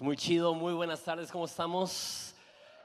[0.00, 2.34] Muy chido, muy buenas tardes, ¿cómo estamos?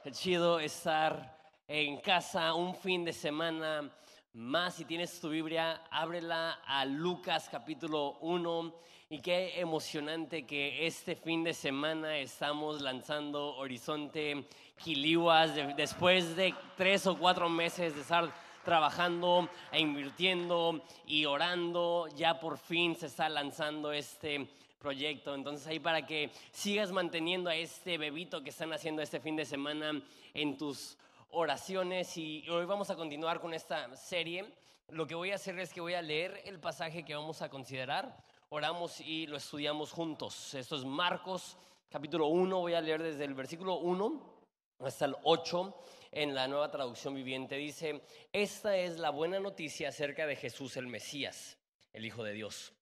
[0.04, 1.34] Es chido estar
[1.66, 3.90] en casa un fin de semana
[4.34, 4.74] más.
[4.74, 8.74] Si tienes tu Biblia, ábrela a Lucas capítulo 1.
[9.08, 14.46] Y qué emocionante que este fin de semana estamos lanzando Horizonte
[14.76, 18.30] Quilihuas después de tres o cuatro meses de estar
[18.62, 22.08] trabajando e invirtiendo y orando.
[22.14, 25.34] Ya por fin se está lanzando este proyecto.
[25.34, 29.44] Entonces ahí para que sigas manteniendo a este bebito que están haciendo este fin de
[29.44, 30.02] semana
[30.34, 30.96] en tus
[31.30, 32.16] oraciones.
[32.16, 34.44] Y hoy vamos a continuar con esta serie.
[34.88, 37.48] Lo que voy a hacer es que voy a leer el pasaje que vamos a
[37.48, 38.16] considerar.
[38.48, 40.54] Oramos y lo estudiamos juntos.
[40.54, 41.56] Esto es Marcos
[41.90, 42.60] capítulo 1.
[42.60, 44.36] Voy a leer desde el versículo 1
[44.80, 45.74] hasta el 8
[46.12, 47.56] en la nueva traducción viviente.
[47.56, 48.02] Dice,
[48.32, 51.58] esta es la buena noticia acerca de Jesús el Mesías,
[51.92, 52.75] el Hijo de Dios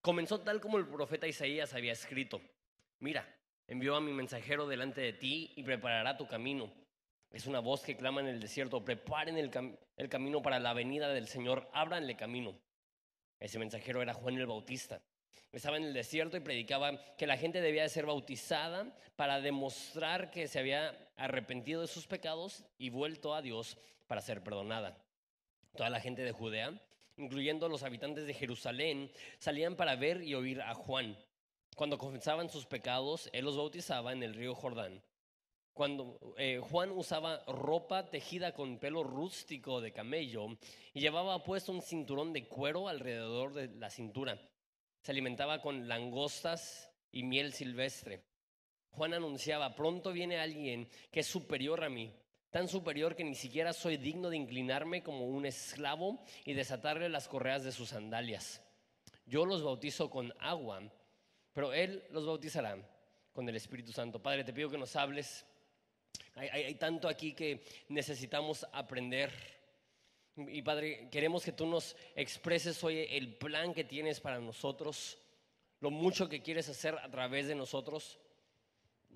[0.00, 2.40] Comenzó tal como el profeta Isaías había escrito.
[2.98, 3.24] Mira,
[3.68, 6.72] envió a mi mensajero delante de ti y preparará tu camino.
[7.30, 11.28] Es una voz que clama en el desierto, preparen el, camino para la venida del
[11.28, 12.58] Señor, ábranle camino.
[13.40, 15.00] Ese mensajero era Juan el Bautista.
[15.50, 20.30] Estaba en el desierto y predicaba que la gente debía de ser bautizada para demostrar
[20.30, 24.98] que se había arrepentido de sus pecados y vuelto a Dios para ser perdonada.
[25.76, 26.80] Toda la gente de Judea
[27.22, 31.16] incluyendo los habitantes de Jerusalén, salían para ver y oír a Juan.
[31.76, 35.02] Cuando confesaban sus pecados, él los bautizaba en el río Jordán.
[35.72, 40.48] Cuando eh, Juan usaba ropa tejida con pelo rústico de camello
[40.92, 44.38] y llevaba puesto un cinturón de cuero alrededor de la cintura.
[45.00, 48.22] Se alimentaba con langostas y miel silvestre.
[48.90, 52.12] Juan anunciaba, pronto viene alguien que es superior a mí
[52.52, 57.26] tan superior que ni siquiera soy digno de inclinarme como un esclavo y desatarle las
[57.26, 58.62] correas de sus sandalias.
[59.24, 60.82] Yo los bautizo con agua,
[61.54, 62.76] pero Él los bautizará
[63.32, 64.22] con el Espíritu Santo.
[64.22, 65.46] Padre, te pido que nos hables.
[66.34, 69.32] Hay, tanto aquí que necesitamos aprender.
[70.36, 75.18] Y Padre, queremos que tú nos expreses hoy el plan que tienes para nosotros,
[75.80, 78.18] lo mucho que quieres hacer a través de nosotros.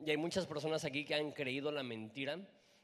[0.07, 2.41] Y hay muchas personas aquí que han creído la mentira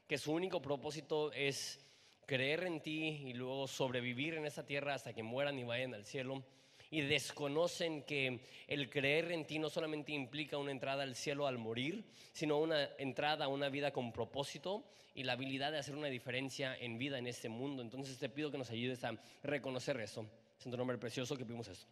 [0.07, 1.79] que su único propósito es
[2.25, 6.05] creer en ti y luego sobrevivir en esa tierra hasta que mueran y vayan al
[6.05, 6.43] cielo.
[6.89, 11.57] Y desconocen que el creer en ti no solamente implica una entrada al cielo al
[11.57, 14.83] morir, sino una entrada a una vida con propósito
[15.15, 17.81] y la habilidad de hacer una diferencia en vida en este mundo.
[17.81, 20.27] Entonces te pido que nos ayudes a reconocer eso.
[20.59, 21.87] Es en tu nombre precioso que pedimos eso.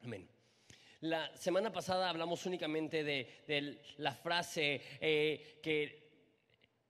[0.00, 0.28] Amén.
[1.02, 6.01] La semana pasada hablamos únicamente de, la frase eh, que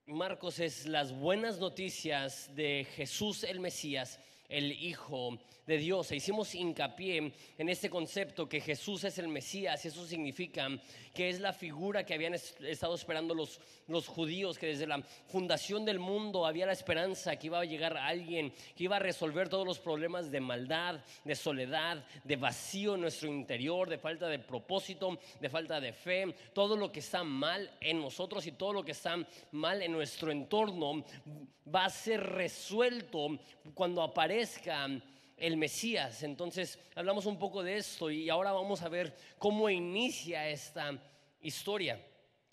[0.06, 4.18] Marcos es las buenas noticias de Jesús el Mesías,
[4.48, 6.10] el Hijo de Dios.
[6.10, 10.68] E hicimos hincapié en este concepto que Jesús es el Mesías eso significa
[11.14, 15.84] que es la figura que habían estado esperando los, los judíos, que desde la fundación
[15.84, 19.66] del mundo había la esperanza que iba a llegar alguien que iba a resolver todos
[19.66, 25.18] los problemas de maldad, de soledad, de vacío en nuestro interior, de falta de propósito,
[25.40, 28.92] de falta de fe, todo lo que está mal en nosotros y todo lo que
[28.92, 29.16] está
[29.52, 31.04] mal en nuestro entorno
[31.72, 33.38] va a ser resuelto
[33.74, 34.88] cuando aparezca
[35.42, 36.22] el Mesías.
[36.22, 40.96] Entonces hablamos un poco de esto y ahora vamos a ver cómo inicia esta
[41.40, 42.00] historia.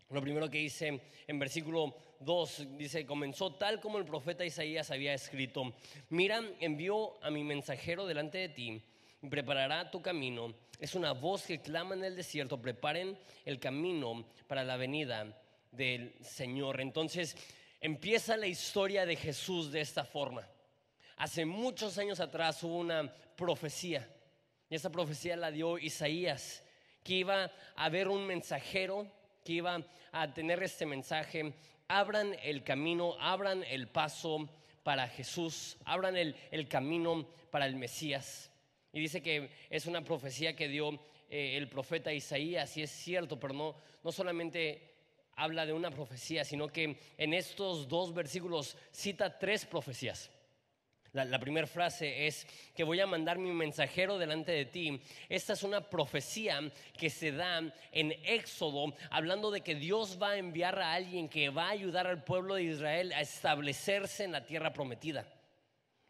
[0.10, 5.14] Lo primero que dice en versículo 2, dice, comenzó tal como el profeta Isaías había
[5.14, 5.72] escrito,
[6.10, 8.84] mira, envió a mi mensajero delante de ti
[9.30, 10.54] preparará tu camino.
[10.80, 15.38] Es una voz que clama en el desierto, preparen el camino para la venida
[15.72, 16.80] del Señor.
[16.80, 17.36] Entonces
[17.82, 20.48] empieza la historia de Jesús de esta forma.
[21.20, 24.08] Hace muchos años atrás hubo una profecía,
[24.70, 26.64] y esa profecía la dio Isaías,
[27.04, 29.06] que iba a haber un mensajero
[29.44, 29.84] que iba
[30.14, 31.54] a tener este mensaje,
[31.90, 34.48] abran el camino, abran el paso
[34.82, 38.50] para Jesús, abran el, camino para el Mesías.
[38.94, 43.38] Y dice que es una profecía que dio eh, el profeta Isaías, y es cierto,
[43.38, 43.76] pero no,
[44.06, 44.96] no solamente
[45.36, 50.32] habla de una profecía, sino que en estos dos versículos cita tres profecías.
[51.14, 52.46] La, primera frase es
[52.76, 55.02] que voy a mandar mi mensajero delante de ti.
[55.28, 56.60] Esta es una profecía
[56.96, 57.62] que se da
[57.92, 62.06] en Éxodo, hablando de que Dios va a enviar a alguien que va a ayudar
[62.06, 65.26] al pueblo de Israel a establecerse en la tierra prometida.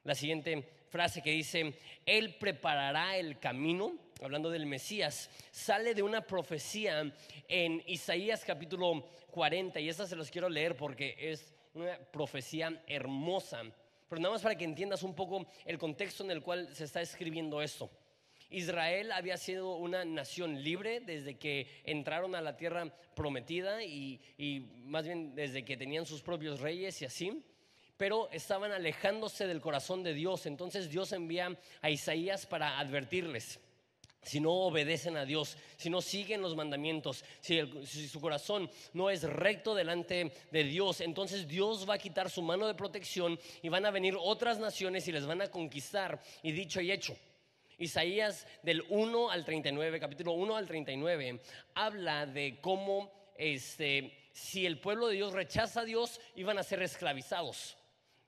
[0.04, 1.76] La siguiente frase que dice,
[2.06, 7.10] Él preparará el camino, hablando del Mesías, sale de una profecía
[7.48, 13.64] en Isaías capítulo 40, y esta se los quiero leer porque es una profecía hermosa
[14.10, 17.02] pero nada más para que entiendas un poco el contexto en el cual se está
[17.02, 17.90] escribiendo esto.
[18.50, 24.20] Israel había sido una nación libre desde que entraron a la tierra prometida y,
[24.86, 27.44] más bien desde que tenían sus propios reyes y así,
[27.96, 30.48] pero estaban alejándose del corazón de Dios.
[30.48, 33.60] Entonces Dios envía a Isaías para advertirles.
[34.22, 37.60] Si no obedecen a Dios, si no siguen los mandamientos, si,
[38.08, 42.68] su corazón no es recto delante de Dios, entonces Dios va a quitar su mano
[42.68, 46.22] de protección y van a venir otras naciones y les van a conquistar.
[46.44, 47.16] Y dicho y hecho,
[47.78, 51.40] Isaías del 1 al 39, capítulo 1 al 39,
[51.76, 56.82] habla de cómo este, si el pueblo de Dios rechaza a Dios, iban a ser
[56.82, 57.79] esclavizados.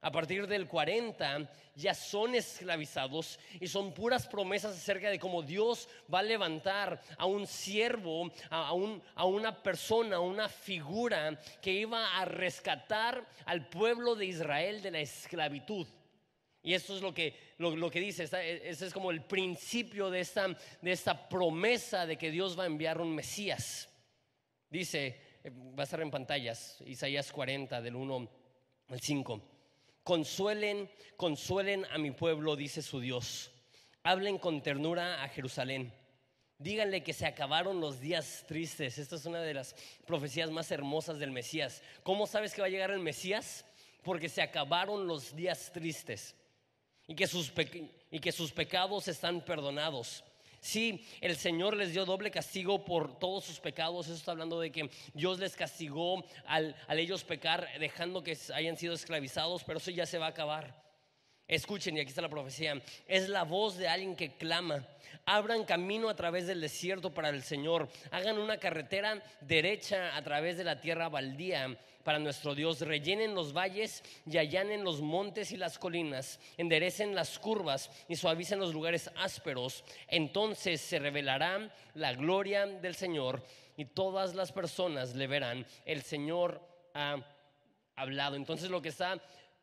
[0.02, 5.88] A partir del 40 ya son esclavizados y son puras promesas acerca de cómo Dios
[6.12, 8.70] va a levantar a un siervo, a,
[9.16, 14.92] a una persona, a una figura que iba a rescatar al pueblo de Israel de
[14.92, 15.88] la esclavitud.
[16.64, 20.48] Y eso es lo que, lo, que dice, ese es como el principio de esta,
[20.48, 23.90] de esta promesa de que Dios va a enviar un Mesías.
[24.70, 28.30] Dice, eh, va a estar en pantallas, Isaías 40, del 1
[28.90, 29.42] al 5.
[30.04, 33.52] Consuelen, consuelen a mi pueblo, dice su Dios.
[34.04, 35.94] Hablen con ternura a Jerusalén.
[36.58, 38.98] Díganle que se acabaron los días tristes.
[38.98, 39.76] Esta es una de las
[40.06, 41.82] profecías más hermosas del Mesías.
[42.04, 43.66] ¿Cómo sabes que va a llegar el Mesías?
[44.04, 46.36] Porque se acabaron los días tristes
[47.08, 47.52] y que sus,
[48.10, 50.24] y que sus pecados están perdonados.
[50.62, 54.06] Sí, el Señor les dio doble castigo por todos sus pecados.
[54.06, 58.78] Eso está hablando de que Dios les castigó al, al ellos pecar, dejando que hayan
[58.78, 60.81] sido esclavizados, pero eso ya se va a acabar.
[61.52, 62.82] Escuchen, y aquí está la profecía.
[63.10, 64.88] Es la voz de alguien que clama.
[65.26, 67.90] Abran camino a través del desierto para el Señor.
[68.10, 72.80] Hagan una carretera derecha a través de la tierra baldía para nuestro Dios.
[72.80, 76.40] Rellenen los valles y allanen los montes y las colinas.
[76.56, 79.84] Enderecen las curvas y suavicen los lugares ásperos.
[80.08, 83.44] Entonces se revelará la gloria del Señor
[83.76, 85.68] y todas las personas le verán.
[85.84, 86.62] El Señor
[86.94, 87.18] ha
[87.98, 88.38] hablado.
[88.38, 89.22] Entonces lo que está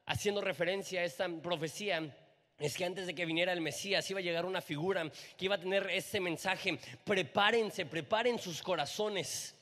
[0.08, 2.14] haciendo referencia a esta profecía
[2.58, 5.54] es que antes de que viniera el Mesías iba a llegar una figura que iba
[5.54, 6.78] a tener ese mensaje.
[7.04, 9.54] Prepárense, preparen sus corazones.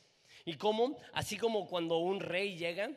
[0.45, 0.97] ¿Y cómo?
[1.13, 2.89] Así como cuando un rey llega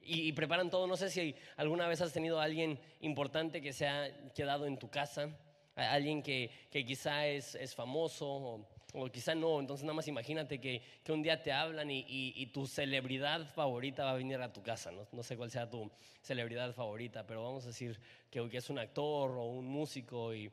[0.00, 0.86] y, preparan todo.
[0.86, 4.78] No sé si alguna vez has tenido a alguien importante que se ha quedado en
[4.78, 5.30] tu casa,
[5.74, 10.82] alguien que, quizá es, es famoso o o quizá no, entonces nada más imagínate que,
[11.08, 15.22] un día te hablan y, tu celebridad favorita va a venir a tu casa, ¿no?
[15.22, 15.90] sé cuál sea tu
[16.22, 18.00] celebridad favorita, pero vamos a decir
[18.30, 20.50] que, que es un actor o un músico y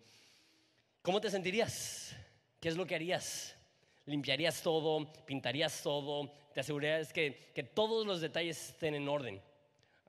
[1.01, 2.15] ¿cómo te sentirías?
[2.59, 3.55] ¿Qué es lo que harías?
[4.05, 5.11] ¿Limpiarías todo?
[5.25, 6.29] ¿Pintarías todo?
[6.53, 9.41] ¿Te asegurarías que, que todos los detalles estén en orden?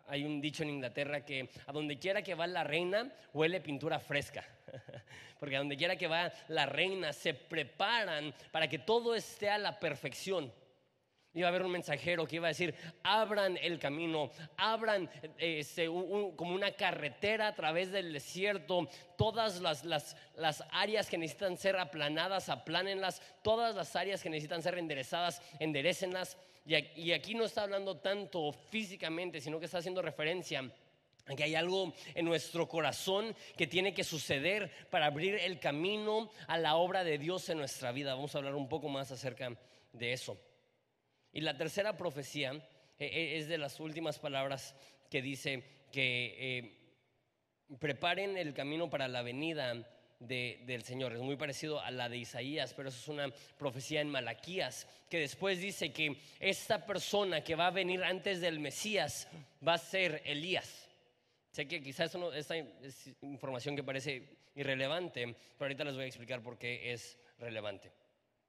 [0.06, 3.98] Hay un dicho en Inglaterra que a donde quiera que va la reina huele pintura
[3.98, 4.44] fresca.
[5.40, 9.58] Porque a donde quiera que va la reina se preparan para que todo esté a
[9.58, 10.52] la perfección.
[11.34, 16.54] Iba a haber un mensajero que iba a decir, abran el camino, abran este, como
[16.54, 18.88] una carretera a través del desierto,
[19.18, 24.62] todas las, las, las, áreas que necesitan ser aplanadas, aplánenlas, todas las áreas que necesitan
[24.62, 26.38] ser enderezadas, enderecenlas.
[26.64, 30.70] Y aquí no está hablando tanto físicamente, sino que está haciendo referencia
[31.36, 36.58] que hay algo en nuestro corazón que tiene que suceder para abrir el camino a
[36.58, 38.14] la obra de Dios en nuestra vida.
[38.14, 39.50] Vamos a hablar un poco más acerca
[39.92, 40.38] de eso.
[41.34, 42.62] Y la tercera profecía eh,
[42.98, 44.74] eh, es de las últimas palabras
[45.10, 49.74] que dice que eh, preparen el camino para la venida
[50.20, 51.12] del Señor.
[51.12, 55.18] Es muy parecido a la de Isaías, pero eso es una profecía en Malaquías, que
[55.18, 59.28] después dice que esta persona que va a venir antes del Mesías
[59.66, 60.88] va a ser Elías.
[61.50, 66.42] Sé que quizás esta es información que parece irrelevante, pero ahorita les voy a explicar
[66.42, 67.90] por qué es relevante.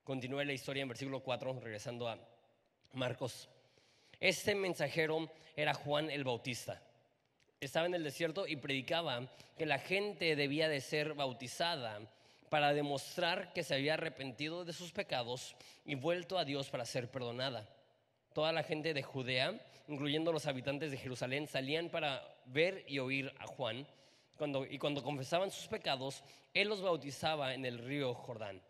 [0.04, 2.20] Continúe la historia en versículo 4, regresando a
[2.94, 3.50] Marcos.
[4.20, 6.82] Este mensajero era Juan el Bautista
[7.66, 9.28] estaba en el desierto y predicaba
[9.58, 12.00] que la gente debía de ser bautizada
[12.50, 17.10] para demostrar que se había arrepentido de sus pecados y vuelto a Dios para ser
[17.10, 17.68] perdonada.
[18.34, 23.34] Toda la gente de Judea, incluyendo los habitantes de Jerusalén, salían para ver y oír
[23.40, 23.88] a Juan.
[24.70, 26.24] Y cuando confesaban sus pecados,
[26.54, 28.62] él los bautizaba en el río Jordán.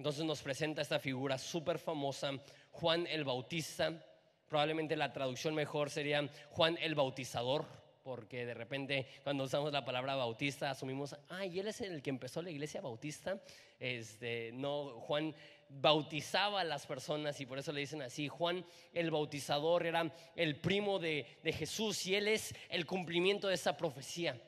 [0.00, 2.32] Entonces nos presenta esta figura súper famosa,
[2.70, 4.02] Juan el Bautista.
[4.48, 7.66] Probablemente la traducción mejor sería Juan el Bautizador
[8.02, 12.08] porque de repente cuando usamos la palabra bautista asumimos, ah, y él es el que
[12.08, 13.42] empezó la iglesia bautista.
[13.78, 15.34] Este, no, Juan
[15.68, 18.26] bautizaba a las personas y por eso le dicen así.
[18.26, 18.64] Juan
[18.94, 23.76] el bautizador era el primo de, de Jesús y él es el cumplimiento de esa
[23.76, 24.40] profecía.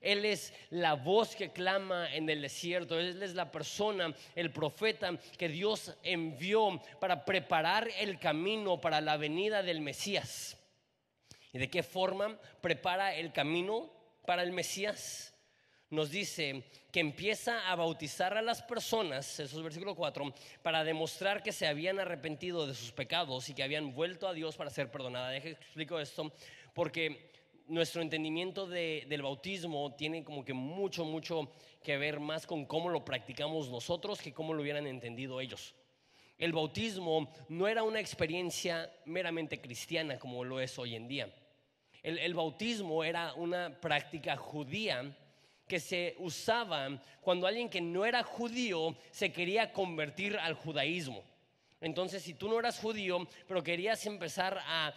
[0.00, 2.98] Él es la voz que clama en el desierto.
[2.98, 9.16] Él es la persona, el profeta que Dios envió para preparar el camino para la
[9.16, 10.56] venida del Mesías.
[11.52, 13.90] ¿Y de qué forma prepara el camino
[14.24, 15.34] para el Mesías?
[15.90, 21.42] Nos dice que empieza a bautizar a las personas, eso es versículo 4, para demostrar
[21.42, 24.90] que se habían arrepentido de sus pecados y que habían vuelto a Dios para ser
[24.92, 25.30] perdonada.
[25.30, 26.32] Deje que explico esto,
[26.74, 27.29] porque
[27.70, 33.04] nuestro entendimiento del bautismo tiene como que mucho, mucho que ver más con cómo lo
[33.04, 35.74] practicamos nosotros que cómo lo hubieran entendido ellos.
[36.36, 41.32] El bautismo no era una experiencia meramente cristiana como lo es hoy en día.
[42.02, 45.16] El, el bautismo era una práctica judía
[45.68, 51.22] que se usaba cuando alguien que no era judío se quería convertir al judaísmo.
[51.80, 54.92] Entonces, si tú no eras judío, pero querías empezar a,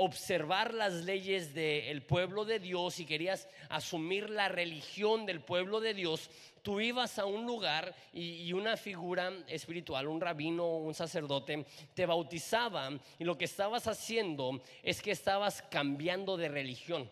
[0.00, 5.92] observar las leyes del pueblo de Dios y querías asumir la religión del pueblo de
[5.92, 6.30] Dios,
[6.62, 12.90] tú ibas a un lugar y, una figura espiritual, un rabino, un sacerdote, te bautizaba
[13.18, 17.10] y lo que estabas haciendo es que estabas cambiando de religión.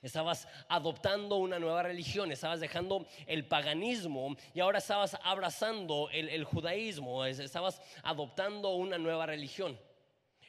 [0.00, 6.44] Estabas adoptando una nueva religión, estabas dejando el paganismo y ahora estabas abrazando el, el
[6.44, 9.78] judaísmo, estabas adoptando una nueva religión.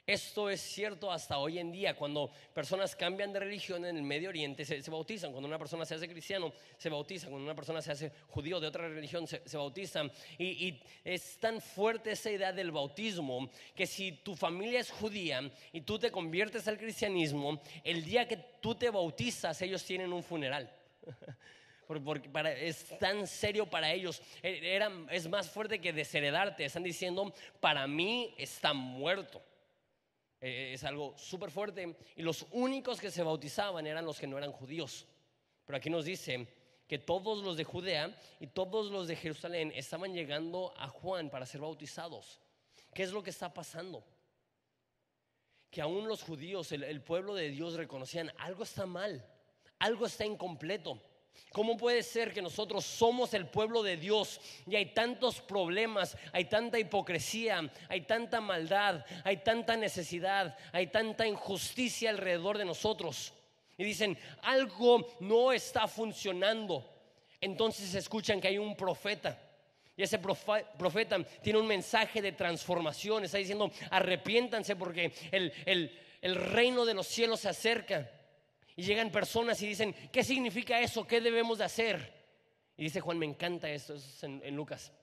[0.10, 4.30] Esto es cierto hasta hoy en día, cuando personas cambian de religión en el Medio
[4.30, 5.32] Oriente, se, bautizan.
[5.32, 7.28] Cuando una persona se hace cristiano, se bautiza.
[7.28, 10.12] Cuando una persona se hace judío de otra religión, se, se bautizan.
[10.40, 15.48] Y, y, es tan fuerte esa idea del bautismo que si tu familia es judía
[15.72, 20.24] y tú te conviertes al cristianismo, el día que tú te bautizas, ellos tienen un
[20.24, 20.74] funeral.
[22.04, 24.24] porque para, es tan serio para ellos.
[24.42, 26.66] E, era, es más fuerte que desheredarte.
[26.66, 29.40] Están diciendo, para mí está muerto.
[30.42, 31.96] Eh, es algo súper fuerte.
[32.16, 35.06] Y los únicos que se bautizaban eran los que no eran judíos.
[35.66, 36.48] Pero aquí nos dice
[36.88, 41.46] que todos los de Judea y todos los de Jerusalén estaban llegando a Juan para
[41.46, 42.40] ser bautizados.
[42.94, 44.04] ¿Qué es lo que está pasando?
[45.70, 49.24] Que aún los judíos, el pueblo de Dios reconocían, algo está mal,
[49.78, 51.00] algo está incompleto.
[51.52, 56.46] ¿Cómo puede ser que nosotros somos el pueblo de Dios y hay tantos problemas, hay
[56.46, 63.34] tanta hipocresía, hay tanta maldad, hay tanta necesidad, hay tanta injusticia alrededor de nosotros?
[63.78, 66.86] Y dicen, algo no está funcionando.
[67.42, 69.40] Entonces escuchan que hay un profeta.
[69.96, 73.24] Y ese profeta tiene un mensaje de transformación.
[73.24, 75.52] Está diciendo, arrepiéntanse porque el,
[76.22, 78.10] el reino de los cielos se acerca.
[78.80, 81.06] Y llegan personas y dicen, ¿qué significa eso?
[81.06, 82.14] ¿Qué debemos de hacer?
[82.78, 84.94] Y dice Juan, me encanta esto, es en, en Lucas,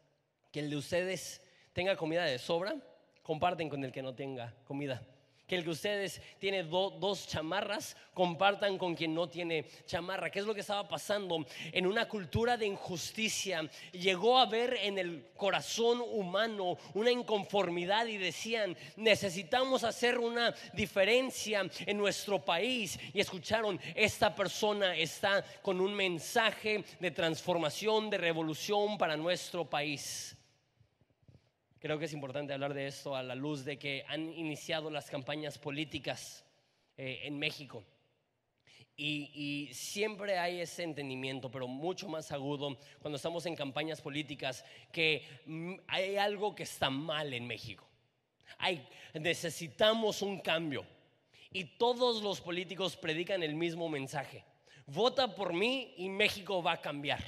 [0.51, 1.43] que el de ustedes
[1.75, 2.75] tenga comida de sobra,
[3.23, 5.07] comparten con el que no tenga comida
[5.47, 10.31] que el que ustedes tienen dos chamarras compartan con quien no tiene chamarra.
[10.31, 11.45] ¿Qué es lo que estaba pasando?
[11.73, 18.17] En una cultura de injusticia llegó a ver en el corazón humano una inconformidad y
[18.17, 22.99] decían, necesitamos hacer una diferencia en nuestro país.
[23.13, 30.36] Y escucharon, esta persona está con un mensaje de transformación, de revolución para nuestro país.
[31.79, 35.11] Creo que es importante hablar de esto a la luz de que han iniciado las
[35.11, 36.45] campañas políticas
[36.97, 37.85] eh, en México.
[38.99, 45.23] Y, siempre hay ese entendimiento, pero mucho más agudo cuando estamos en campañas políticas, que
[45.45, 47.87] mm, hay algo que está mal en México.
[48.57, 50.87] Hay, necesitamos un cambio.
[51.53, 54.45] Y todos los políticos predican el mismo mensaje.
[54.87, 57.23] Vota por mí y México va a cambiar.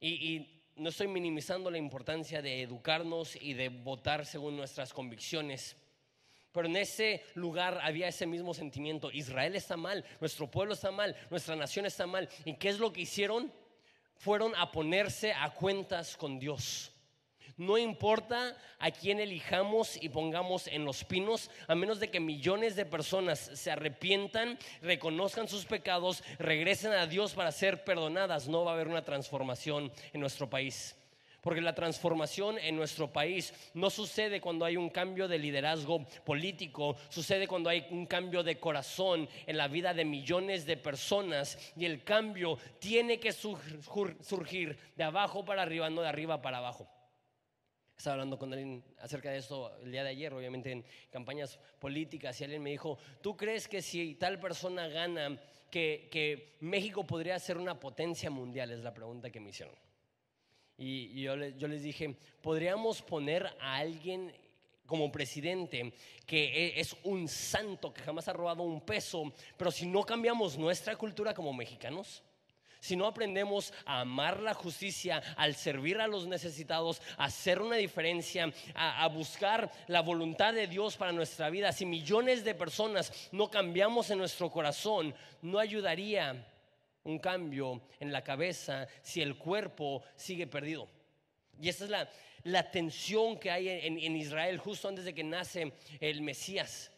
[0.00, 5.76] y no estoy minimizando la importancia de educarnos y de votar según nuestras convicciones.
[6.52, 9.10] Pero en ese lugar había ese mismo sentimiento.
[9.10, 12.28] Israel está mal, nuestro pueblo está mal, nuestra nación está mal.
[12.44, 13.52] ¿Y qué es lo que hicieron?
[14.16, 16.93] Fueron a ponerse a cuentas con Dios.
[17.56, 22.74] No importa a quién elijamos y pongamos en los pinos, a menos de que millones
[22.74, 28.72] de personas se arrepientan, reconozcan sus pecados, regresen a Dios para ser perdonadas, no va
[28.72, 30.96] a haber una transformación en nuestro país.
[31.42, 36.96] Porque la transformación en nuestro país no sucede cuando hay un cambio de liderazgo político,
[37.10, 41.84] sucede cuando hay un cambio de corazón en la vida de millones de personas y
[41.84, 46.88] el cambio tiene que surgir de abajo para arriba, no de arriba para abajo.
[47.96, 52.40] Estaba hablando con alguien acerca de esto el día de ayer, obviamente en campañas políticas,
[52.40, 55.38] y alguien me dijo, ¿tú crees que si tal persona gana,
[55.70, 58.70] que, México podría ser una potencia mundial?
[58.70, 59.74] Es la pregunta que me hicieron.
[60.76, 64.32] Y, yo, yo les dije, ¿podríamos poner a alguien
[64.86, 65.94] como presidente
[66.26, 70.58] que e, es un santo que jamás ha robado un peso, pero si no cambiamos
[70.58, 72.22] nuestra cultura como mexicanos,
[72.84, 77.76] si no aprendemos a amar la justicia, al servir a los necesitados, a hacer una
[77.76, 83.50] diferencia, a, buscar la voluntad de Dios para nuestra vida, si millones de personas no
[83.50, 86.46] cambiamos en nuestro corazón, no ayudaría
[87.04, 90.86] un cambio en la cabeza si el cuerpo sigue perdido.
[91.58, 92.10] Y esa es la,
[92.42, 96.92] la tensión que hay en, en Israel justo antes de que nace el Mesías.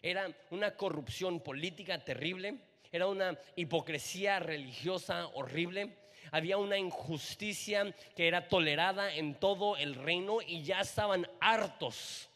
[0.00, 2.60] Era una corrupción política terrible
[2.94, 5.98] era una hipocresía religiosa horrible.
[6.30, 12.30] Había una injusticia que era tolerada en todo el reino y ya estaban hartos.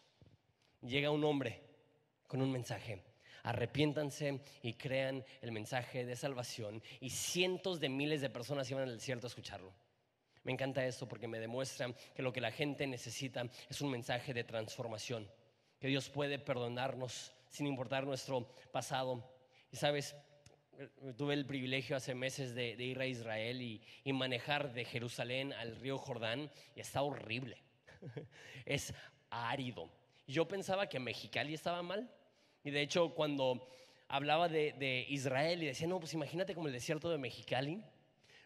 [0.83, 1.63] Llega un hombre
[2.27, 3.05] con un mensaje.
[3.45, 6.83] Arrepiéntanse y crean el mensaje de salvación.
[6.99, 9.73] Y cientos de miles de personas iban al desierto a escucharlo.
[10.43, 14.35] Me encanta esto porque me demuestra que lo que la gente necesita es un mensaje
[14.35, 15.31] de transformación.
[15.79, 19.25] Que Dios puede perdonarnos sin importar nuestro pasado.
[19.71, 20.17] Y sabes,
[21.17, 25.99] tuve el privilegio hace meses de, ir a Israel y, manejar de Jerusalén al río
[25.99, 27.63] Jordán y está horrible.
[28.65, 28.95] es
[29.31, 29.91] árido.
[30.27, 32.11] Yo pensaba que Mexicali estaba mal
[32.65, 33.69] y de hecho cuando
[34.09, 37.83] hablaba de, de Israel y decía, no, pues imagínate como el desierto de Mexicali.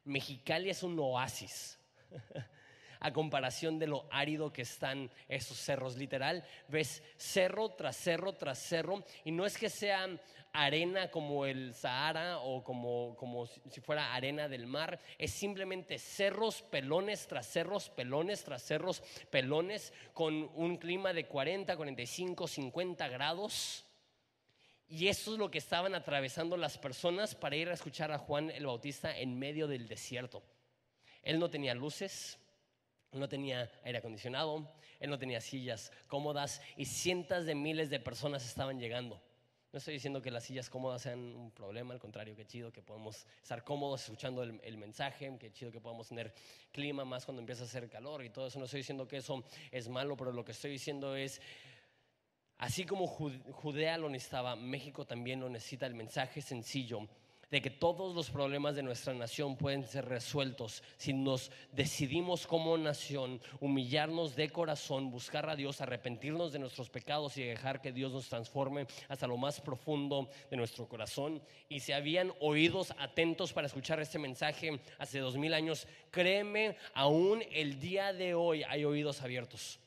[0.05, 1.79] Mexicali es un oasis.
[3.03, 5.97] a comparación de lo árido que están esos cerros.
[5.97, 10.21] Literal, ves cerro tras cerro tras cerro y no es que sean
[10.53, 16.63] arena como el Sahara o como, como si fuera arena del mar, es simplemente cerros,
[16.63, 23.85] pelones tras cerros, pelones tras cerros, pelones con un clima de 40, 45, 50 grados.
[24.89, 28.51] Y eso es lo que estaban atravesando las personas para ir a escuchar a Juan
[28.51, 30.43] el Bautista en medio del desierto.
[31.23, 32.39] Él no tenía luces,
[33.13, 38.45] no tenía aire acondicionado, él no tenía sillas cómodas y cientos de miles de personas
[38.47, 39.21] estaban llegando.
[39.73, 42.83] No estoy diciendo que las sillas cómodas sean un problema, al contrario, que chido que
[42.83, 46.35] podemos estar cómodos escuchando el, mensaje, que chido que podamos tener
[46.71, 48.59] clima más cuando empieza a hacer calor y todo eso.
[48.59, 51.41] No estoy diciendo que eso es malo, pero lo que estoy diciendo es,
[52.59, 57.09] así como Judea lo necesitaba, México también lo necesita el mensaje sencillo
[57.53, 62.79] de que todos los problemas de nuestra nación pueden ser resueltos si nos decidimos como
[62.79, 68.11] nación humillarnos de corazón, buscar a Dios, arrepentirnos de nuestros pecados y dejar que Dios
[68.11, 71.43] nos transforme hasta lo más profundo de nuestro corazón.
[71.69, 77.45] Y si habían oídos atentos para escuchar este mensaje hace dos mil años, créeme, aún
[77.53, 79.79] el día de hoy hay oídos abiertos.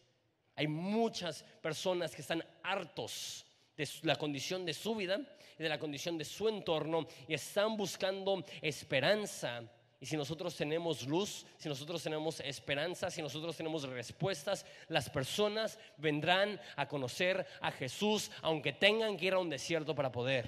[0.55, 3.43] Hay muchas personas que están hartos
[3.77, 5.19] de la condición de su vida
[5.57, 9.63] y de la condición de su entorno y están buscando esperanza.
[9.99, 15.79] Y si nosotros tenemos luz, si nosotros tenemos esperanza, si nosotros tenemos respuestas, las personas
[15.97, 20.45] vendrán a conocer a Jesús, aunque tengan que ir a un desierto para poder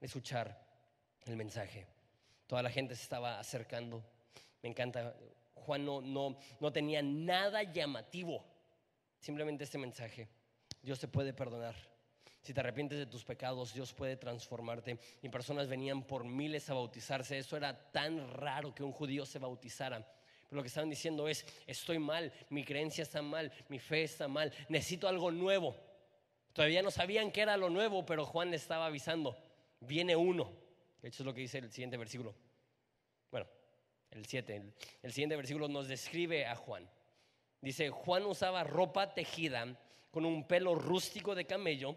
[0.00, 0.60] escuchar
[1.24, 1.86] el mensaje.
[2.46, 4.04] Toda la gente se estaba acercando.
[4.62, 5.16] Me encanta.
[5.54, 8.44] Juan no, no, no tenía nada llamativo,
[9.20, 10.28] simplemente este mensaje.
[10.82, 11.91] Dios te puede perdonar.
[12.42, 14.98] Si te arrepientes de tus pecados, Dios puede transformarte.
[15.22, 17.38] Y personas venían por miles a bautizarse.
[17.38, 20.04] Eso era tan raro que un judío se bautizara.
[20.48, 24.26] Pero lo que estaban diciendo es, estoy mal, mi creencia está mal, mi fe está
[24.26, 25.76] mal, necesito algo nuevo.
[26.52, 29.36] Todavía no sabían qué era lo nuevo, pero Juan le estaba avisando,
[29.80, 30.52] viene uno.
[31.02, 32.34] Hecho es lo que dice el siguiente versículo.
[33.30, 33.46] Bueno,
[34.10, 34.62] el 7.
[35.02, 36.88] el siguiente versículo nos describe a Juan.
[37.60, 39.78] Dice, Juan usaba ropa tejida
[40.10, 41.96] con un pelo rústico de camello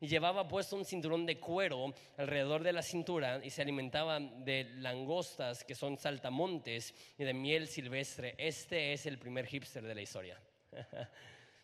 [0.00, 4.64] y llevaba puesto un cinturón de cuero alrededor de la cintura y se alimentaba de
[4.76, 8.34] langostas que son saltamontes y de miel silvestre.
[8.36, 10.40] Este es el primer hipster de la historia.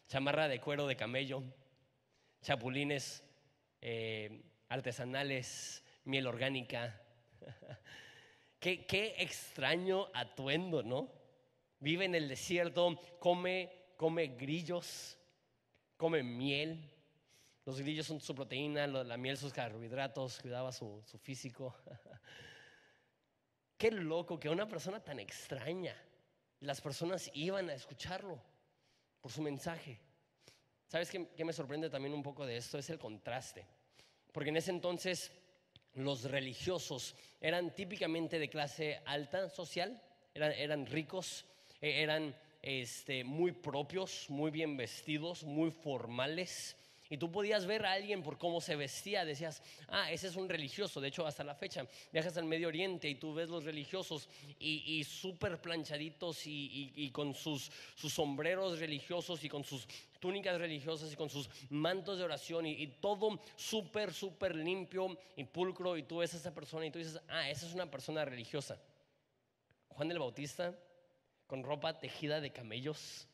[0.08, 1.42] Chamarra de cuero de camello,
[2.40, 3.22] chapulines
[3.80, 7.00] eh, artesanales, miel orgánica.
[8.58, 11.10] qué, qué extraño atuendo, ¿no?
[11.80, 15.18] Vive en el desierto, come, come grillos,
[15.96, 16.92] come miel
[17.64, 21.74] los grillos son su proteína, la miel sus carbohidratos, cuidaba su, su físico.
[23.76, 25.96] Qué loco que una persona tan extraña,
[26.60, 28.40] las personas iban a escucharlo
[29.20, 29.98] por su mensaje.
[30.86, 32.78] ¿Sabes qué, me sorprende también un poco de esto?
[32.78, 33.66] Es el contraste.
[34.30, 35.32] Porque en ese entonces
[35.94, 40.02] los religiosos eran típicamente de clase alta social,
[40.34, 41.46] eran, eran ricos,
[41.80, 46.76] e, eran este, muy propios, muy bien vestidos, muy formales.
[47.12, 50.48] Y tú podías ver a alguien por cómo se vestía, decías, ah, ese es un
[50.48, 50.98] religioso.
[50.98, 54.82] De hecho, hasta la fecha, viajas al Medio Oriente y tú ves los religiosos y,
[54.86, 59.86] y súper planchaditos y, con sus, sombreros religiosos y con sus
[60.20, 65.44] túnicas religiosas y con sus mantos de oración y, y todo súper, súper limpio y
[65.44, 68.24] pulcro y tú ves a esa persona y tú dices, ah, esa es una persona
[68.24, 68.80] religiosa.
[69.88, 70.74] Juan el Bautista
[71.46, 73.28] con ropa tejida de camellos,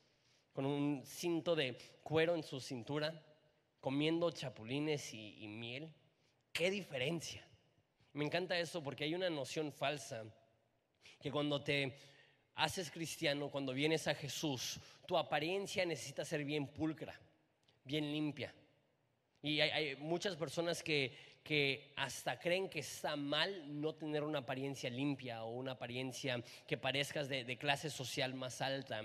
[0.53, 3.23] con un cinto de cuero en su cintura,
[3.89, 5.91] comiendo chapulines y, miel.
[6.53, 7.43] ¿Qué diferencia?
[8.13, 10.27] Me encanta eso porque hay una noción falsa
[11.19, 11.97] que cuando te
[12.57, 17.19] haces cristiano, cuando vienes a Jesús, tu apariencia necesita ser bien pulcra,
[17.83, 18.55] bien limpia.
[19.41, 24.91] Y hay, muchas personas que, que, hasta creen que está mal no tener una apariencia
[24.91, 29.03] limpia o una apariencia que parezcas de, clase social más alta.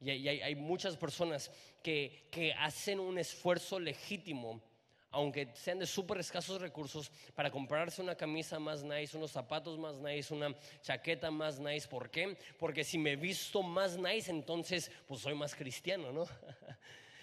[0.00, 1.50] Y hay, muchas personas
[1.82, 4.62] que, que hacen un esfuerzo legítimo
[5.10, 9.96] aunque sean de súper escasos recursos, para comprarse una camisa más nice, unos zapatos más
[9.96, 11.88] nice, una chaqueta más nice.
[11.88, 12.36] ¿Por qué?
[12.58, 16.26] Porque si me visto más nice, entonces pues soy más cristiano, ¿no?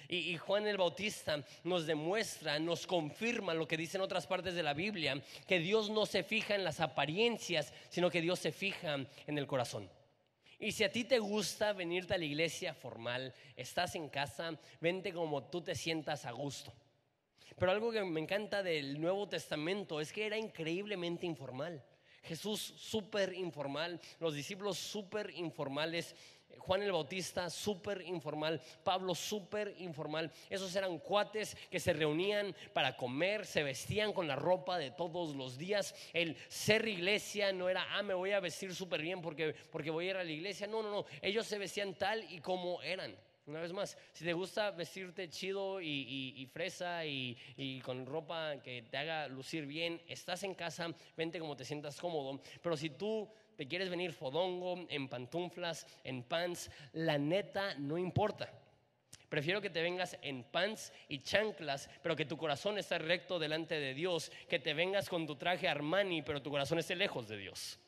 [0.08, 4.76] Y, Juan el Bautista nos demuestra, nos confirma lo que dicen otras partes de la
[4.76, 9.38] Biblia, que Dios no se fija en las apariencias, sino que Dios se fija en
[9.40, 9.90] el corazón.
[10.66, 15.14] Y si a ti te gusta venirte a la iglesia formal, estás en casa, vente
[15.14, 16.74] como tú te sientas a gusto.
[17.56, 21.86] Pero algo que me encanta del Nuevo Testamento es que era increíblemente informal.
[22.24, 26.16] Jesús súper informal, los discípulos súper informales,
[26.60, 30.32] Juan el Bautista súper informal, Pablo súper informal.
[30.50, 35.36] Esos eran cuates que se reunían para comer, se vestían con la ropa de todos
[35.36, 35.96] los días.
[36.14, 40.08] El ser iglesia no era, ah, me voy a vestir súper bien porque, porque voy
[40.08, 40.68] a ir a la iglesia.
[40.68, 41.06] No, no, no.
[41.22, 43.16] Ellos se vestían tal y como eran.
[43.48, 48.98] Una vez más, si te gusta vestirte chido y, fresa y, con ropa que te
[48.98, 52.42] haga lucir bien, estás en casa, vente como te sientas cómodo.
[52.64, 58.52] Pero si tú te quieres venir fodongo, en pantuflas, en pants, la neta no importa.
[59.30, 63.80] Prefiero que te vengas en pants y chanclas, pero que tu corazón esté recto delante
[63.80, 67.38] de Dios, que te vengas con tu traje Armani, pero tu corazón esté lejos de
[67.38, 67.80] Dios.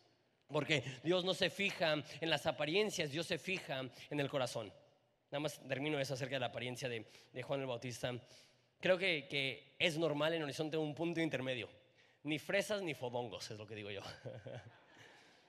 [0.48, 4.74] Porque Dios no se fija en las apariencias, Dios se fija en el corazón.
[5.30, 7.06] Nada más termino eso acerca de la apariencia de,
[7.44, 8.14] Juan el Bautista.
[8.80, 11.70] Creo que, que, es normal en Horizonte un punto intermedio.
[12.24, 14.02] Ni fresas ni fodongos, es lo que digo yo.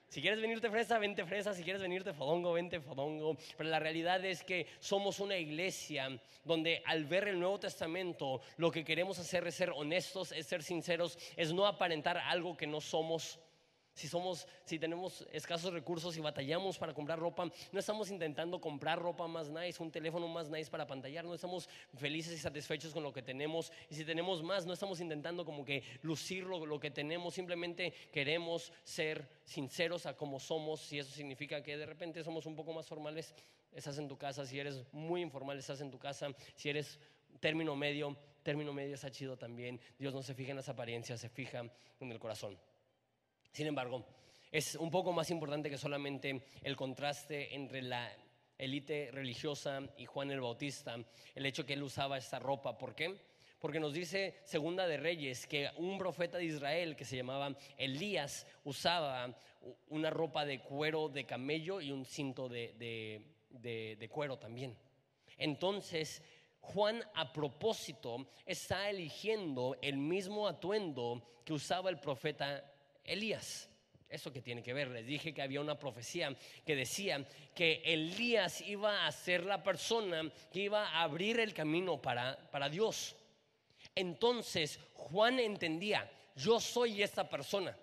[0.09, 1.53] si quieres venirte fresa, vente fresa.
[1.53, 3.37] Si quieres venirte fodongo, vente fodongo.
[3.57, 8.71] Pero la realidad es que somos una iglesia donde al ver el Nuevo Testamento, lo
[8.71, 12.81] que queremos hacer es ser honestos, es ser sinceros, es no aparentar algo que no
[12.81, 13.39] somos
[13.99, 18.97] si somos, si tenemos escasos recursos y batallamos para comprar ropa, no estamos intentando comprar
[18.97, 23.03] ropa más nice, un teléfono más nice para pantallar, no estamos felices y satisfechos con
[23.03, 23.73] lo que tenemos.
[23.91, 28.73] Y si tenemos más, no estamos intentando como que lucir lo, que tenemos, simplemente queremos
[28.85, 30.79] ser sinceros a cómo somos.
[30.81, 33.35] Si eso significa que de repente somos un poco más formales,
[33.73, 34.47] estás en tu casa.
[34.47, 36.29] Si eres muy informal, estás en tu casa.
[36.55, 37.01] Si eres
[37.41, 39.81] término medio, término medio está chido también.
[39.99, 41.65] Dios no se fija en las apariencias, se fija
[41.99, 42.57] en el corazón.
[43.53, 44.05] Sin embargo,
[44.51, 48.11] es un poco más importante que solamente el contraste entre la
[48.57, 50.97] élite religiosa y Juan el Bautista,
[51.35, 52.77] el hecho que él usaba esta ropa.
[52.77, 53.15] ¿Por qué?
[53.59, 58.47] Porque nos dice Segunda de Reyes que un profeta de Israel que se llamaba Elías
[58.65, 59.37] usaba
[59.89, 62.75] una ropa de cuero de camello y un cinto de,
[63.51, 64.77] de cuero también.
[65.37, 66.23] Entonces,
[66.61, 72.65] Juan a propósito está eligiendo el mismo atuendo que usaba el profeta
[73.09, 73.69] Elías.
[74.09, 74.89] ¿Eso que tiene que ver?
[74.89, 80.31] Les dije que había una profecía que decía que Elías iba a ser la persona
[80.51, 83.15] que iba a abrir el camino para, para Dios.
[83.95, 87.77] Entonces Juan entendía, yo soy esta persona.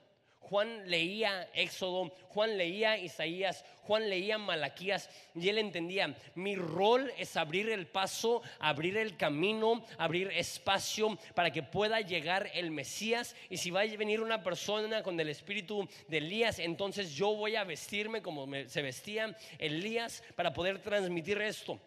[0.49, 7.36] Juan leía Éxodo, Juan leía Isaías, Juan leía Malaquías y él entendía, mi rol es
[7.36, 13.58] abrir el paso, abrir el camino, abrir espacio para que pueda llegar el Mesías y
[13.58, 17.63] si va a venir una persona con el espíritu de Elías, entonces yo voy a
[17.63, 21.79] vestirme como se vestía Elías para poder transmitir esto.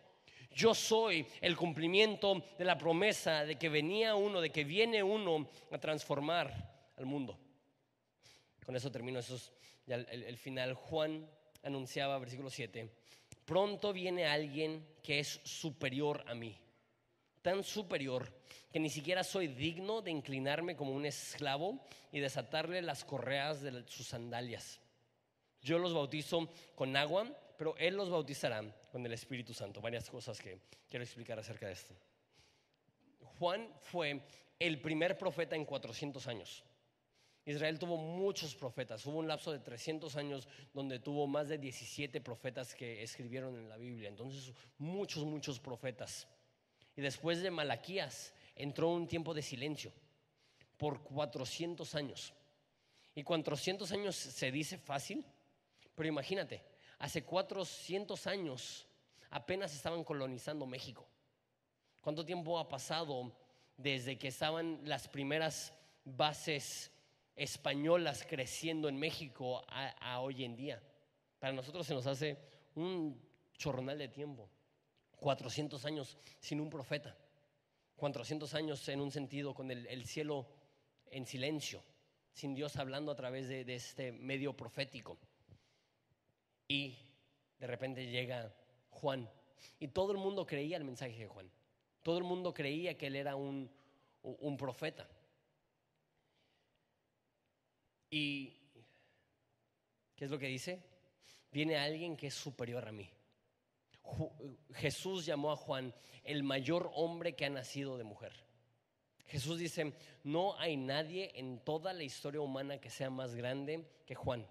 [0.51, 5.49] Yo soy el cumplimiento de la promesa de que venía uno, de que viene uno
[5.71, 6.53] a transformar
[6.97, 7.38] al mundo.
[8.68, 9.50] Con eso termino, es
[9.87, 10.74] el, final.
[10.74, 11.26] Juan
[11.62, 12.92] anunciaba, versículo 7,
[13.46, 16.54] pronto viene alguien que es superior a mí,
[17.40, 18.31] tan superior
[18.70, 21.81] que ni siquiera soy digno de inclinarme como un esclavo
[22.12, 24.83] y desatarle las correas de sus sandalias.
[25.62, 27.26] Yo los bautizo con agua,
[27.57, 29.81] pero Él los bautizará con el Espíritu Santo.
[29.81, 31.94] Varias cosas que quiero explicar acerca de esto.
[33.38, 34.20] Juan fue
[34.59, 36.64] el primer profeta en 400 años.
[37.50, 39.06] Israel tuvo muchos profetas.
[39.06, 43.70] Hubo un lapso de 300 años donde tuvo más de 17 profetas que escribieron en
[43.70, 44.11] la Biblia.
[44.11, 46.28] Entonces, muchos, muchos profetas.
[46.94, 49.94] Y después de Malaquías entró un tiempo de silencio
[50.76, 52.34] por 400 años.
[53.14, 55.24] Y 400 años se dice fácil,
[55.94, 56.62] pero imagínate,
[56.98, 58.87] hace 400 años
[59.30, 61.08] apenas estaban colonizando México.
[62.02, 63.32] ¿Cuánto tiempo ha pasado
[63.78, 65.72] desde que estaban las primeras
[66.04, 66.92] bases
[67.38, 70.83] españolas creciendo en México a, hoy en día?
[71.38, 72.37] Para nosotros se nos hace
[72.74, 73.20] un
[73.57, 74.51] chorronal de tiempo.
[75.16, 77.16] 400 años sin un profeta.
[77.96, 80.46] 400 años en un sentido con el, cielo
[81.11, 81.83] en silencio,
[82.33, 85.18] sin Dios hablando a través de este medio profético.
[86.68, 86.96] Y
[87.59, 88.55] de repente llega
[88.90, 89.29] Juan.
[89.81, 91.51] Y todo el mundo creía el mensaje de Juan.
[92.03, 93.70] Todo el mundo creía que él era un,
[94.22, 95.09] un profeta.
[98.11, 98.55] ¿Y
[100.16, 100.83] qué es lo que dice?
[101.53, 103.09] Viene alguien que es superior a mí.
[104.75, 105.94] Jesús llamó a Juan
[106.25, 108.33] el mayor hombre que ha nacido de mujer.
[109.27, 109.92] Jesús dice,
[110.25, 114.47] no hay nadie en toda la historia humana que sea más grande que Juan.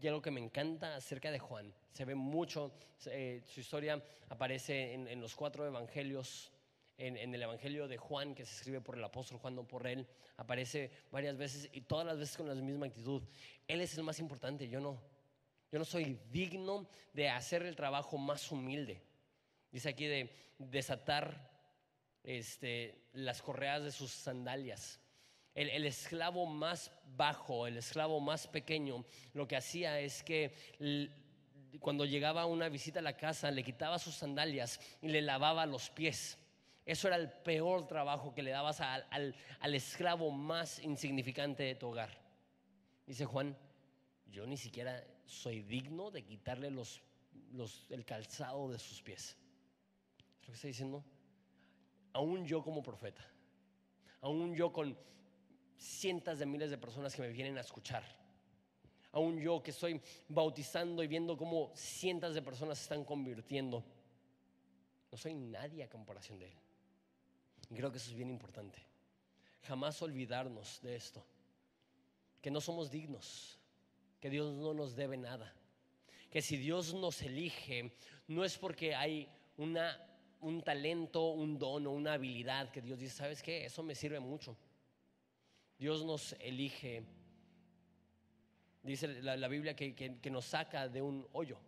[0.00, 2.72] Y algo que me encanta acerca de Juan, se ve mucho,
[3.06, 6.52] eh, su historia aparece en, los cuatro evangelios,
[6.98, 9.86] en, en, el evangelio de Juan, que se escribe por el apóstol Juan, no por
[9.86, 10.06] él,
[10.36, 13.22] aparece varias veces y todas las veces con la misma actitud.
[13.68, 15.00] Él es el más importante, yo no.
[15.72, 19.02] Yo no soy digno de hacer el trabajo más humilde.
[19.70, 21.50] Dice aquí de desatar
[22.22, 25.00] este, las correas de sus sandalias.
[25.54, 30.54] El, esclavo más bajo, el esclavo más pequeño, lo que hacía es que
[31.80, 35.88] cuando llegaba una visita a la casa le quitaba sus sandalias y le lavaba los
[35.88, 36.38] pies.
[36.86, 41.88] Eso era el peor trabajo que le dabas al, al esclavo más insignificante de tu
[41.88, 42.16] hogar.
[43.04, 43.56] Dice Juan,
[44.30, 47.02] yo ni siquiera soy digno de quitarle los,
[47.52, 49.36] los, el calzado de sus pies.
[50.40, 51.04] Es lo que está diciendo.
[52.12, 53.28] Aún yo como profeta,
[54.20, 54.96] aún yo con
[55.76, 58.04] cientos de miles de personas que me vienen a escuchar,
[59.12, 63.84] aún yo que estoy bautizando y viendo cómo cientos de personas se están convirtiendo,
[65.10, 66.65] no soy nadie a comparación de Él.
[67.70, 68.82] Y creo que eso es bien importante.
[69.62, 71.24] Jamás olvidarnos de esto,
[72.40, 73.58] que no somos dignos
[74.20, 75.52] que Dios no nos debe nada.
[76.30, 77.92] Que si Dios nos elige,
[78.28, 79.98] no es porque hay una,
[80.40, 83.66] un talento, un don o una habilidad que Dios dice, ¿sabes qué?
[83.66, 84.56] Eso me sirve mucho.
[85.78, 87.04] Dios nos elige,
[88.82, 91.58] dice la, Biblia, que, que nos saca de un hoyo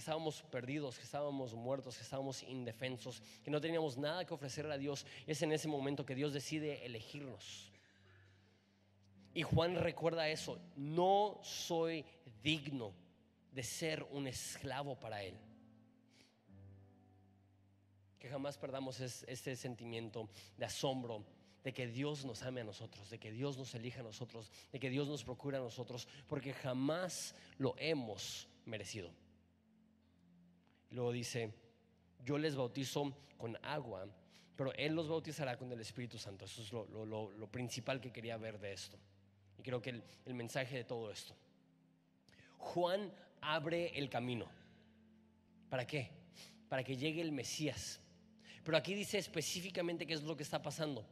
[0.00, 4.78] estábamos perdidos, que estábamos muertos, que estábamos indefensos, que no teníamos nada que ofrecerle a
[4.78, 5.06] Dios.
[5.26, 7.70] Es en ese momento que Dios decide elegirnos.
[9.32, 12.04] Y Juan recuerda eso, no soy
[12.42, 12.92] digno
[13.52, 15.34] de ser un esclavo para Él.
[18.18, 21.24] Que jamás perdamos este sentimiento de asombro
[21.62, 24.80] de que Dios nos ame a nosotros, de que Dios nos elija a nosotros, de
[24.80, 29.10] que Dios nos procura a nosotros, porque jamás lo hemos merecido.
[30.90, 31.52] Luego dice,
[32.24, 34.06] yo les bautizo con agua,
[34.56, 36.44] pero Él los bautizará con el Espíritu Santo.
[36.44, 38.98] Eso es lo principal que quería ver de esto.
[39.60, 41.34] Y creo que el, mensaje de todo esto.
[42.56, 44.46] Juan abre el camino.
[45.68, 46.10] ¿Para qué?
[46.70, 48.00] Para que llegue el Mesías.
[48.64, 51.04] Pero aquí dice específicamente qué es lo que está pasando.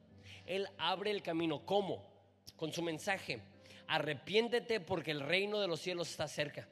[0.47, 1.67] Él abre el camino.
[1.67, 2.11] ¿Cómo?
[2.57, 3.43] Con su mensaje.
[3.87, 6.67] Arrepiéntete porque el reino de los cielos está cerca.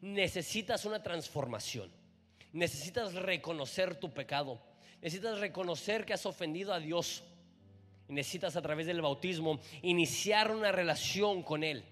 [0.00, 1.92] Necesitas una transformación.
[2.52, 4.60] Necesitas reconocer tu pecado.
[5.02, 7.22] Necesitas reconocer que has ofendido a Dios
[8.08, 11.84] necesitas a través del bautismo iniciar una relación con Él.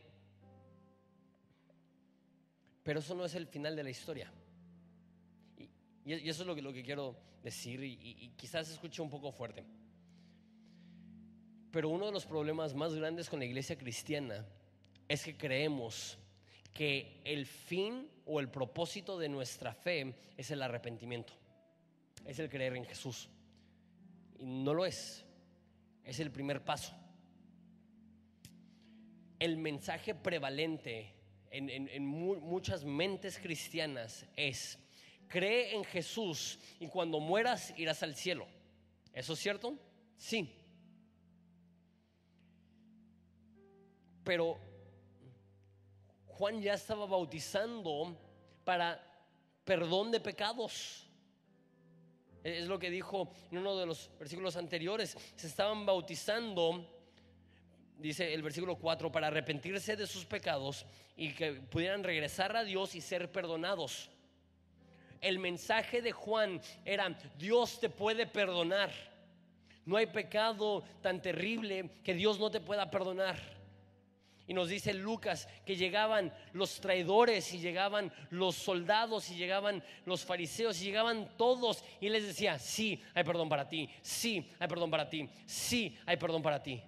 [2.82, 4.30] Pero eso no es el final de la historia.
[6.04, 9.32] Y, eso es lo que, lo que quiero decir y, y quizás escuche un poco
[9.32, 9.64] fuerte.
[11.70, 14.46] Pero uno de los problemas más grandes con la iglesia cristiana
[15.08, 16.18] es que creemos
[16.74, 21.32] que el fin o el propósito de nuestra fe es el arrepentimiento,
[22.26, 23.28] es el creer en Jesús.
[24.38, 25.24] Y no lo es.
[26.04, 26.92] Es el primer paso.
[29.38, 31.14] El mensaje prevalente
[31.50, 34.78] en, muchas mentes cristianas es,
[35.28, 38.46] cree en Jesús y cuando mueras irás al cielo.
[39.12, 39.78] ¿Eso es cierto?
[40.16, 40.52] Sí.
[44.24, 44.58] Pero
[46.36, 48.16] Juan ya estaba bautizando
[48.64, 49.00] para
[49.64, 51.06] perdón de pecados.
[52.42, 55.16] Es lo que dijo en uno de los versículos anteriores.
[55.36, 56.86] Se estaban bautizando,
[57.98, 60.84] dice el versículo 4, para arrepentirse de sus pecados
[61.16, 64.10] y que pudieran regresar a Dios y ser perdonados.
[65.20, 68.90] el mensaje de Juan era, Dios te puede perdonar.
[69.86, 73.53] No hay pecado tan terrible que Dios no te pueda perdonar.
[74.46, 80.24] Y nos dice Lucas que llegaban los traidores y llegaban los soldados y llegaban los
[80.24, 84.90] fariseos y llegaban todos y les decía, sí, hay perdón para ti, sí, hay perdón
[84.90, 86.82] para ti, sí, hay perdón para ti.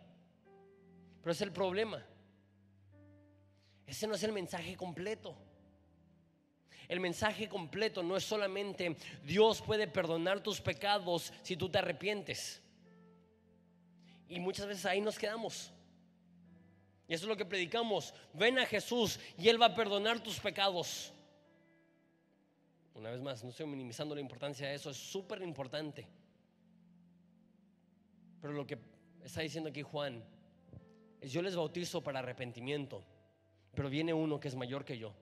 [1.23, 2.05] Pero es el problema.
[3.87, 5.35] Ese no es el mensaje completo.
[6.88, 12.62] El mensaje completo no es solamente Dios puede perdonar tus pecados si tú te arrepientes.
[14.29, 15.73] Y muchas veces ahí nos quedamos.
[17.09, 18.12] Y eso es lo que predicamos.
[18.33, 21.12] Ven a Jesús y Él va a perdonar tus pecados.
[22.95, 26.07] Una vez más, no estoy minimizando la importancia de eso, es súper importante.
[28.40, 28.79] Pero lo que
[29.23, 30.25] está diciendo aquí Juan
[31.21, 33.05] es yo les bautizo para arrepentimiento,
[33.75, 35.12] pero viene uno que es mayor que yo,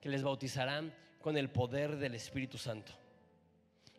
[0.00, 0.82] que les bautizará
[1.20, 2.92] con el poder del Espíritu Santo.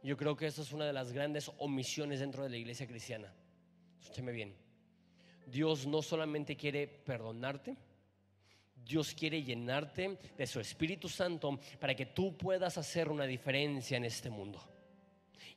[0.02, 3.34] Yo creo que eso es una de las grandes omisiones dentro de la iglesia cristiana.
[4.00, 4.65] Escúcheme bien.
[5.46, 7.76] Dios no solamente quiere perdonarte,
[8.86, 14.06] Dios quiere llenarte de su Espíritu Santo para que tú puedas hacer una diferencia en
[14.06, 14.62] este mundo.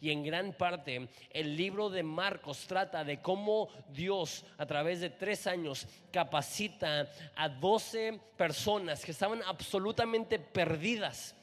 [0.01, 5.11] Y en gran parte el libro de Marcos trata de cómo Dios a través de
[5.11, 11.35] tres años capacita a doce personas que estaban absolutamente perdidas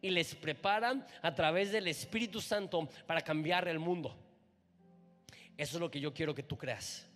[0.00, 4.16] y les preparan a través del Espíritu Santo para cambiar el mundo.
[5.58, 7.06] Eso es lo que yo quiero que tú creas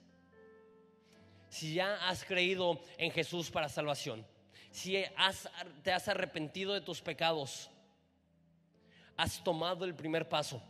[1.51, 4.25] si ya has creído en Jesús para salvación,
[4.71, 5.05] si
[5.83, 7.69] te has arrepentido de tus pecados,
[9.17, 10.63] has tomado el primer paso.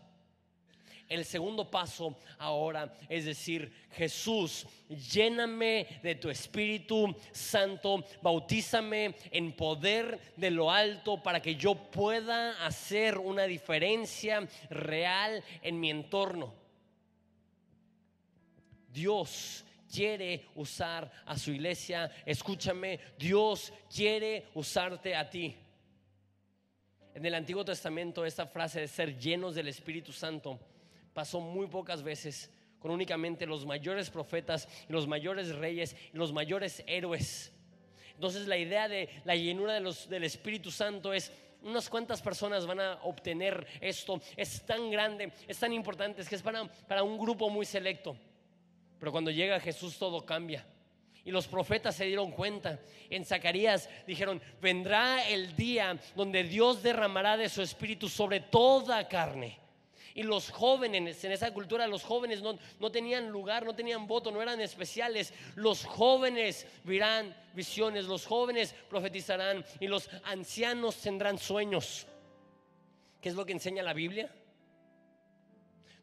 [1.06, 10.20] El segundo paso ahora es decir, Jesús, lléname de tu Espíritu Santo, bautízame en poder
[10.36, 16.54] de lo alto para que yo pueda hacer una diferencia real en mi entorno.
[18.92, 22.10] Dios quiere usar a su iglesia.
[22.24, 25.56] Escúchame, Dios quiere usarte a ti.
[27.14, 30.60] En el Antiguo Testamento esta frase de ser llenos del Espíritu Santo
[31.12, 36.82] pasó muy pocas veces con únicamente los mayores profetas, los mayores reyes y los mayores
[36.86, 37.52] héroes.
[38.14, 42.66] Entonces la idea de la llenura de los, del Espíritu Santo es unas cuantas personas
[42.66, 44.20] van a obtener esto.
[44.36, 48.16] Es tan grande, es tan importante, es que es para, para un grupo muy selecto.
[49.00, 50.64] Pero cuando llega Jesús todo cambia.
[51.24, 52.78] Y los profetas se dieron cuenta.
[53.08, 59.58] En Zacarías dijeron, vendrá el día donde Dios derramará de su espíritu sobre toda carne.
[60.14, 64.30] Y los jóvenes, en esa cultura los jóvenes no, no, tenían lugar, no tenían voto,
[64.30, 65.32] no eran especiales.
[65.54, 72.06] Los jóvenes verán visiones, los jóvenes profetizarán y los ancianos tendrán sueños.
[73.20, 74.30] ¿Qué es lo que enseña la Biblia?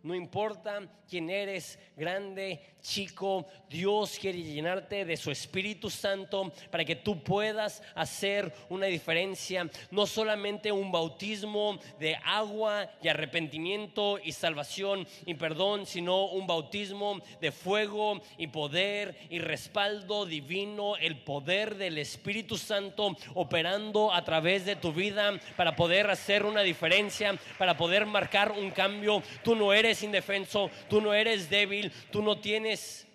[0.03, 6.95] No importa quién eres, grande, chico, Dios quiere llenarte de su Espíritu Santo para que
[6.95, 9.69] tú puedas hacer una diferencia.
[9.91, 17.19] No solamente un bautismo de agua y arrepentimiento y salvación y perdón, sino un bautismo
[17.41, 24.65] de fuego y poder y respaldo divino, el poder del Espíritu Santo operando a través
[24.65, 29.21] de tu vida para poder hacer una diferencia, para poder marcar un cambio.
[29.43, 33.07] Tú no eres indefenso, tú no eres débil, tú no tienes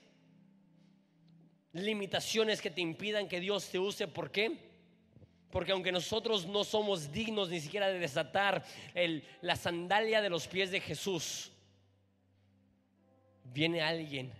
[1.73, 4.09] limitaciones que te impidan que Dios te use.
[4.09, 4.73] ¿Por qué?
[5.51, 8.65] Porque aunque nosotros no somos dignos ni siquiera de desatar
[9.41, 11.53] la sandalia de los pies de Jesús,
[13.45, 14.33] viene alguien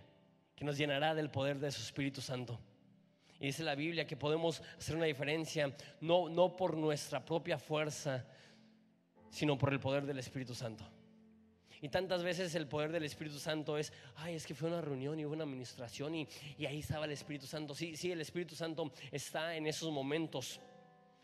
[0.55, 2.59] que nos llenará del poder de su Espíritu Santo.
[3.39, 8.25] Y dice la Biblia que podemos hacer una diferencia no, no por nuestra propia fuerza,
[9.29, 10.85] sino por el poder del Espíritu Santo.
[11.83, 15.19] Y tantas veces el poder del Espíritu Santo es, ay, es que fue una reunión
[15.19, 16.25] y hubo una administración y,
[16.57, 17.75] y ahí estaba el Espíritu Santo.
[17.75, 20.61] Sí, sí, el Espíritu Santo está en esos momentos.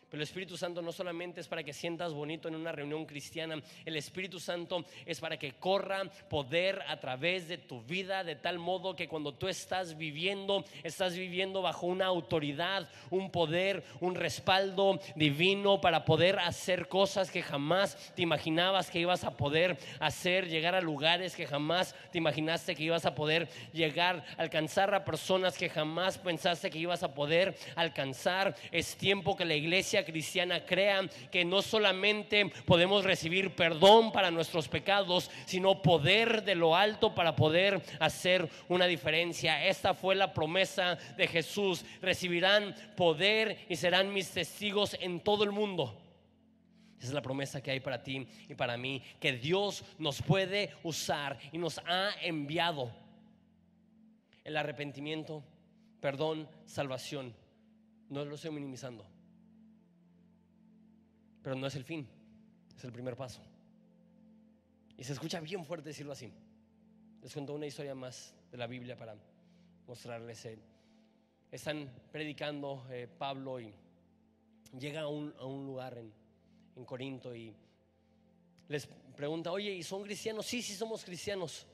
[0.09, 3.61] Pero el Espíritu Santo no solamente es para que sientas bonito en una reunión cristiana,
[3.85, 8.59] el Espíritu Santo es para que corra poder a través de tu vida de tal
[8.59, 14.99] modo que cuando tú estás viviendo, estás viviendo bajo una autoridad, un poder, un respaldo
[15.15, 20.75] divino para poder hacer cosas que jamás te imaginabas que ibas a poder hacer, llegar
[20.75, 25.69] a lugares que jamás te imaginaste que ibas a poder llegar, alcanzar a personas que
[25.69, 28.55] jamás pensaste que ibas a poder alcanzar.
[28.71, 34.67] Es tiempo que la iglesia cristiana crea que no solamente podemos recibir perdón para nuestros
[34.67, 39.65] pecados, sino poder de lo alto para poder hacer una diferencia.
[39.65, 41.85] Esta fue la promesa de Jesús.
[42.01, 45.99] Recibirán poder y serán mis testigos en todo el mundo.
[46.99, 50.71] Esa es la promesa que hay para ti y para mí, que Dios nos puede
[50.83, 52.91] usar y nos ha enviado
[54.43, 55.43] el arrepentimiento,
[56.01, 57.33] perdón, salvación.
[58.09, 59.05] No lo estoy minimizando,
[61.41, 62.07] pero no es el fin,
[62.75, 63.41] es el primer paso.
[64.97, 66.31] Y se escucha bien fuerte decirlo así.
[67.21, 69.15] Les cuento una historia más de la Biblia para
[69.87, 70.45] mostrarles.
[70.45, 70.59] Eh,
[71.51, 73.73] están predicando eh, Pablo y
[74.77, 75.33] llega a un,
[75.65, 76.13] lugar en,
[76.75, 77.55] en, Corinto y
[78.67, 80.45] les pregunta, oye, ¿y son cristianos?
[80.45, 81.65] Sí, sí somos cristianos.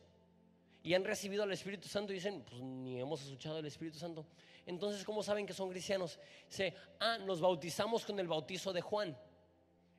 [0.83, 4.25] Y han recibido al Espíritu Santo y dicen, pues ni hemos escuchado al Espíritu Santo.
[4.67, 6.19] Entonces, ¿cómo saben que son cristianos?
[6.47, 9.17] Dice, ah, nos bautizamos con el bautizo de Juan.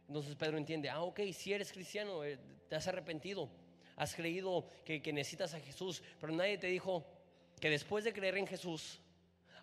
[0.09, 2.39] Entonces Pedro entiende, ah, ok, si eres cristiano, eh,
[2.69, 3.49] te has arrepentido,
[3.97, 7.05] has creído que, que necesitas a Jesús, pero nadie te dijo
[7.61, 9.01] que después de creer en Jesús,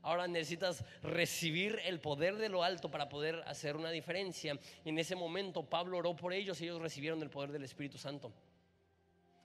[0.04, 4.60] ahora necesitas recibir el poder de lo alto para poder hacer una diferencia.
[4.84, 7.98] Y en ese momento Pablo oró por ellos y ellos recibieron el poder del Espíritu
[7.98, 8.32] Santo.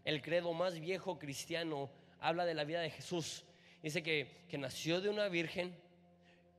[0.05, 1.91] El credo más viejo cristiano
[2.21, 3.45] habla de la vida de Jesús.
[3.83, 5.77] Dice que, que nació de una virgen,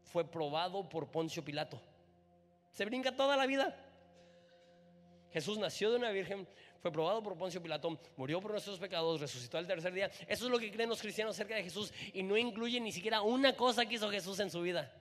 [0.03, 1.81] fue probado por Poncio Pilato.
[2.71, 3.75] Se brinca toda la vida.
[5.31, 6.47] Jesús nació de una virgen,
[6.81, 10.09] fue probado por Poncio Pilato, murió por nuestros pecados, resucitó al tercer día.
[10.27, 13.21] Eso es lo que creen los cristianos acerca de Jesús y no incluye ni siquiera
[13.21, 14.91] una cosa que hizo Jesús en su vida.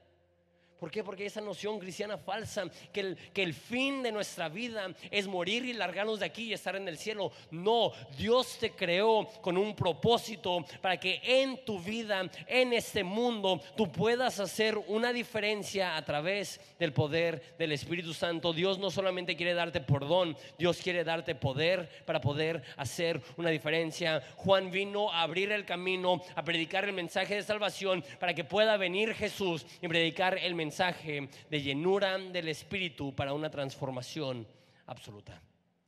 [0.78, 1.02] ¿Por qué?
[1.02, 5.64] Porque esa noción cristiana falsa, que el, que el fin de nuestra vida es morir
[5.64, 7.32] y largarnos de aquí y estar en el cielo.
[7.50, 13.60] No, Dios te creó con un propósito para que en tu vida, en este mundo,
[13.76, 18.52] tú puedas hacer una diferencia a través del poder del Espíritu Santo.
[18.52, 24.22] Dios no solamente quiere darte perdón, Dios quiere darte poder para poder hacer una diferencia.
[24.36, 28.76] Juan vino a abrir el camino, a predicar el mensaje de salvación para que pueda
[28.76, 34.46] venir Jesús y predicar el mensaje mensaje de llenura del Espíritu para una transformación
[34.84, 35.40] absoluta.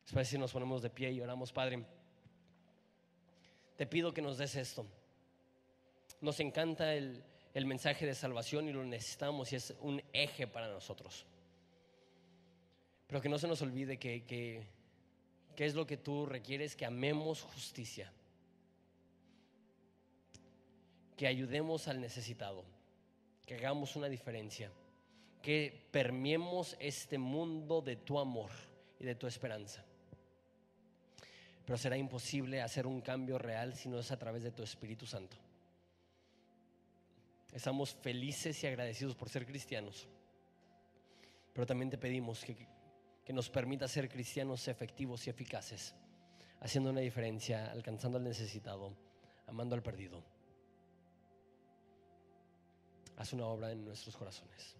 [0.04, 1.84] Después si nos ponemos de pie y oramos, Padre,
[3.76, 4.86] te pido que nos des esto.
[6.22, 7.22] Nos encanta el,
[7.52, 11.26] el mensaje de salvación y lo necesitamos y es un eje para nosotros.
[13.06, 14.66] Pero que no se nos olvide que, que,
[15.56, 18.10] que es lo que tú requieres, que amemos justicia,
[21.18, 22.79] que ayudemos al necesitado
[23.50, 24.70] que hagamos una diferencia,
[25.42, 28.48] que permiemos este mundo de tu amor
[29.00, 29.84] y de tu esperanza.
[31.66, 35.04] Pero será imposible hacer un cambio real si no es a través de tu Espíritu
[35.04, 35.36] Santo.
[37.52, 40.06] Estamos felices y agradecidos por ser cristianos,
[41.52, 42.68] pero también te pedimos que,
[43.24, 45.96] que nos permita ser cristianos efectivos y eficaces,
[46.60, 48.94] haciendo una diferencia, alcanzando al necesitado,
[49.48, 50.22] amando al perdido
[53.20, 54.79] haz una obra en nuestros corazones.